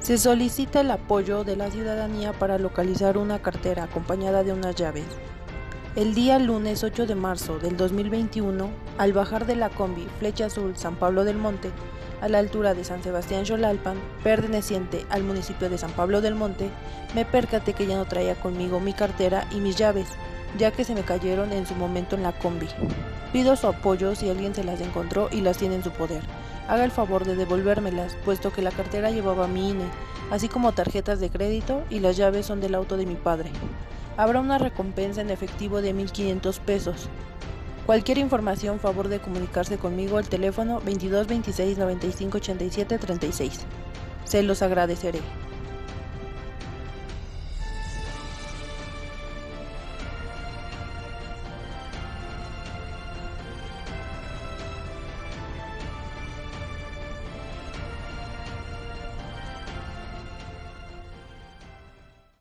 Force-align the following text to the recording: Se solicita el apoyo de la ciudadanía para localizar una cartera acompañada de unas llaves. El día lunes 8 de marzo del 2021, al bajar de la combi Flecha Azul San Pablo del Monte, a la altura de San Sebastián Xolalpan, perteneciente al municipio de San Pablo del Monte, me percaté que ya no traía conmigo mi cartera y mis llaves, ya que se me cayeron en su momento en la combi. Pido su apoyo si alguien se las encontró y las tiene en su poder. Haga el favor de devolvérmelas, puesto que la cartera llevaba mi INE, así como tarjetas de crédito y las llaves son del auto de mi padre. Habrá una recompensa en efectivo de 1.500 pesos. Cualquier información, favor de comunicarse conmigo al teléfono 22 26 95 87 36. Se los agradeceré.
Se 0.00 0.16
solicita 0.16 0.80
el 0.80 0.90
apoyo 0.90 1.44
de 1.44 1.56
la 1.56 1.70
ciudadanía 1.70 2.32
para 2.32 2.58
localizar 2.58 3.18
una 3.18 3.42
cartera 3.42 3.84
acompañada 3.84 4.42
de 4.42 4.54
unas 4.54 4.74
llaves. 4.74 5.04
El 5.94 6.14
día 6.14 6.38
lunes 6.38 6.82
8 6.82 7.06
de 7.06 7.14
marzo 7.14 7.58
del 7.58 7.76
2021, 7.76 8.70
al 8.96 9.12
bajar 9.12 9.44
de 9.44 9.56
la 9.56 9.68
combi 9.68 10.06
Flecha 10.18 10.46
Azul 10.46 10.74
San 10.78 10.96
Pablo 10.96 11.24
del 11.24 11.36
Monte, 11.36 11.70
a 12.22 12.30
la 12.30 12.38
altura 12.38 12.72
de 12.72 12.82
San 12.82 13.02
Sebastián 13.02 13.44
Xolalpan, 13.44 13.98
perteneciente 14.24 15.04
al 15.10 15.22
municipio 15.22 15.68
de 15.68 15.76
San 15.76 15.90
Pablo 15.90 16.22
del 16.22 16.34
Monte, 16.34 16.70
me 17.14 17.26
percaté 17.26 17.74
que 17.74 17.86
ya 17.86 17.98
no 17.98 18.06
traía 18.06 18.36
conmigo 18.36 18.80
mi 18.80 18.94
cartera 18.94 19.46
y 19.50 19.56
mis 19.56 19.76
llaves, 19.76 20.08
ya 20.58 20.70
que 20.70 20.84
se 20.84 20.94
me 20.94 21.02
cayeron 21.02 21.52
en 21.52 21.66
su 21.66 21.74
momento 21.74 22.16
en 22.16 22.22
la 22.22 22.32
combi. 22.32 22.68
Pido 23.34 23.54
su 23.54 23.66
apoyo 23.66 24.14
si 24.14 24.30
alguien 24.30 24.54
se 24.54 24.64
las 24.64 24.80
encontró 24.80 25.28
y 25.30 25.42
las 25.42 25.58
tiene 25.58 25.74
en 25.74 25.84
su 25.84 25.90
poder. 25.90 26.22
Haga 26.70 26.84
el 26.84 26.92
favor 26.92 27.24
de 27.24 27.34
devolvérmelas, 27.34 28.14
puesto 28.24 28.52
que 28.52 28.62
la 28.62 28.70
cartera 28.70 29.10
llevaba 29.10 29.48
mi 29.48 29.70
INE, 29.70 29.86
así 30.30 30.48
como 30.48 30.70
tarjetas 30.70 31.18
de 31.18 31.28
crédito 31.28 31.82
y 31.90 31.98
las 31.98 32.16
llaves 32.16 32.46
son 32.46 32.60
del 32.60 32.76
auto 32.76 32.96
de 32.96 33.06
mi 33.06 33.16
padre. 33.16 33.50
Habrá 34.16 34.38
una 34.38 34.56
recompensa 34.56 35.20
en 35.20 35.30
efectivo 35.30 35.82
de 35.82 35.92
1.500 35.92 36.60
pesos. 36.60 37.08
Cualquier 37.86 38.18
información, 38.18 38.78
favor 38.78 39.08
de 39.08 39.18
comunicarse 39.18 39.78
conmigo 39.78 40.16
al 40.16 40.28
teléfono 40.28 40.80
22 40.84 41.26
26 41.26 41.76
95 41.76 42.36
87 42.38 42.98
36. 42.98 43.60
Se 44.22 44.44
los 44.44 44.62
agradeceré. 44.62 45.18